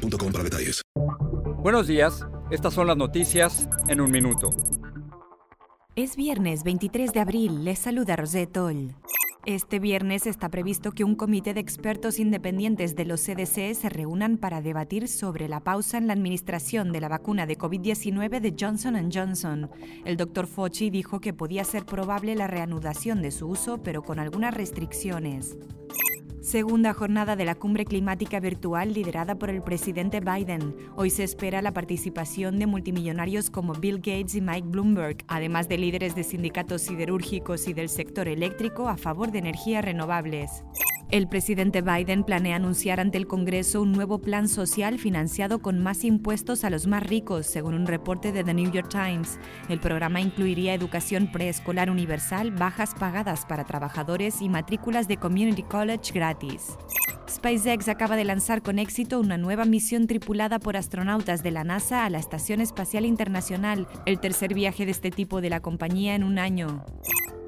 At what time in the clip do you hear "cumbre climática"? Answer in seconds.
27.54-28.40